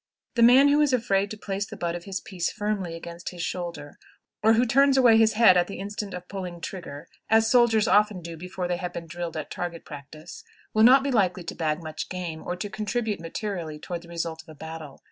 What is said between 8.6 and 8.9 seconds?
they